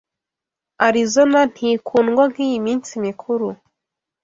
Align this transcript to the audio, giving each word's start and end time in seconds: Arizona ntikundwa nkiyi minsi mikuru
Arizona 0.87 1.39
ntikundwa 1.53 2.23
nkiyi 2.31 2.57
minsi 2.65 2.91
mikuru 3.05 3.47